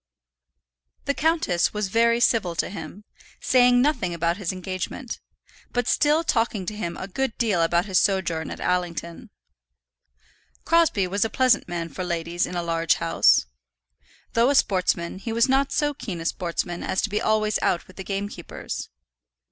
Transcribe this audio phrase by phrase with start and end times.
[1.05, 3.03] The countess was very civil to him,
[3.39, 5.19] saying nothing about his engagement,
[5.73, 9.29] but still talking to him a good deal about his sojourn at Allington.
[10.65, 13.45] Crosbie was a pleasant man for ladies in a large house.
[14.33, 17.85] Though a sportsman, he was not so keen a sportsman as to be always out
[17.85, 18.89] with the gamekeepers.